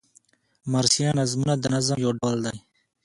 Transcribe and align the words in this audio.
مرثیه 0.71 1.09
نظمونه 1.19 1.53
د 1.57 1.65
نظم 1.75 1.97
یو 2.05 2.11
ډول 2.19 2.37
دﺉ. 2.45 2.57